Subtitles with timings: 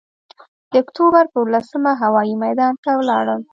[0.71, 3.41] د اکتوبر پر اوولسمه هوايي میدان ته ولاړم.